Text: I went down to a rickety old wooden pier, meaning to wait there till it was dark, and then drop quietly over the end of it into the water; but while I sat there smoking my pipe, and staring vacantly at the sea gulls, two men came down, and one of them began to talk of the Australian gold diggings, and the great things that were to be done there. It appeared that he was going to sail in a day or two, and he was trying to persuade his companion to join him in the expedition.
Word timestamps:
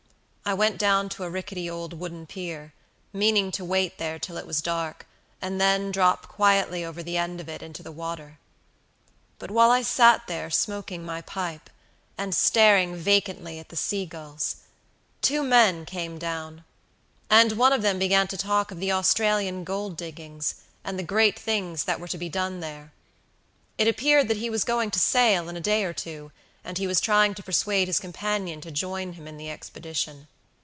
I 0.43 0.53
went 0.53 0.77
down 0.77 1.07
to 1.09 1.23
a 1.23 1.29
rickety 1.29 1.69
old 1.69 1.93
wooden 1.93 2.25
pier, 2.25 2.73
meaning 3.13 3.51
to 3.53 3.63
wait 3.63 3.97
there 3.97 4.19
till 4.19 4.35
it 4.35 4.45
was 4.45 4.61
dark, 4.61 5.07
and 5.41 5.61
then 5.61 5.93
drop 5.93 6.27
quietly 6.27 6.83
over 6.83 7.01
the 7.01 7.15
end 7.15 7.39
of 7.39 7.47
it 7.47 7.61
into 7.63 7.81
the 7.81 7.91
water; 7.91 8.37
but 9.39 9.49
while 9.49 9.71
I 9.71 9.81
sat 9.81 10.27
there 10.27 10.49
smoking 10.49 11.05
my 11.05 11.21
pipe, 11.21 11.69
and 12.17 12.35
staring 12.35 12.97
vacantly 12.97 13.59
at 13.59 13.69
the 13.69 13.77
sea 13.77 14.05
gulls, 14.05 14.57
two 15.21 15.41
men 15.41 15.85
came 15.85 16.17
down, 16.17 16.65
and 17.29 17.53
one 17.53 17.71
of 17.71 17.81
them 17.81 17.97
began 17.97 18.27
to 18.27 18.35
talk 18.35 18.71
of 18.71 18.81
the 18.81 18.91
Australian 18.91 19.63
gold 19.63 19.95
diggings, 19.95 20.55
and 20.83 20.99
the 20.99 21.03
great 21.03 21.39
things 21.39 21.85
that 21.85 21.97
were 21.97 22.09
to 22.09 22.17
be 22.17 22.27
done 22.27 22.59
there. 22.59 22.91
It 23.77 23.87
appeared 23.87 24.27
that 24.27 24.37
he 24.37 24.49
was 24.49 24.65
going 24.65 24.91
to 24.91 24.99
sail 24.99 25.47
in 25.47 25.55
a 25.55 25.61
day 25.61 25.85
or 25.85 25.93
two, 25.93 26.33
and 26.61 26.77
he 26.77 26.87
was 26.87 26.99
trying 26.99 27.33
to 27.35 27.41
persuade 27.41 27.87
his 27.87 28.01
companion 28.01 28.59
to 28.61 28.69
join 28.69 29.13
him 29.13 29.27
in 29.27 29.37
the 29.37 29.49
expedition. 29.49 30.27